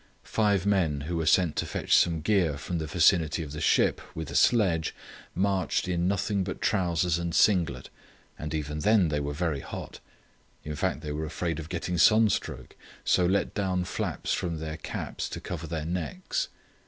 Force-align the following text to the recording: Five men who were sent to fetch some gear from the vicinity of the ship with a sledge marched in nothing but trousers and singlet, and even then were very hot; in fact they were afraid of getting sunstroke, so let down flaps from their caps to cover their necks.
Five 0.23 0.65
men 0.65 1.01
who 1.01 1.17
were 1.17 1.27
sent 1.27 1.55
to 1.57 1.67
fetch 1.67 1.95
some 1.95 2.21
gear 2.21 2.57
from 2.57 2.79
the 2.79 2.87
vicinity 2.87 3.43
of 3.43 3.51
the 3.51 3.61
ship 3.61 4.01
with 4.15 4.31
a 4.31 4.35
sledge 4.35 4.95
marched 5.35 5.87
in 5.87 6.07
nothing 6.07 6.43
but 6.43 6.59
trousers 6.59 7.19
and 7.19 7.35
singlet, 7.35 7.91
and 8.35 8.55
even 8.55 8.79
then 8.79 9.09
were 9.23 9.31
very 9.31 9.59
hot; 9.59 9.99
in 10.63 10.73
fact 10.75 11.01
they 11.01 11.11
were 11.11 11.25
afraid 11.27 11.59
of 11.59 11.69
getting 11.69 11.99
sunstroke, 11.99 12.75
so 13.05 13.27
let 13.27 13.53
down 13.53 13.83
flaps 13.83 14.33
from 14.33 14.57
their 14.57 14.77
caps 14.77 15.29
to 15.29 15.39
cover 15.39 15.67
their 15.67 15.85
necks. 15.85 16.47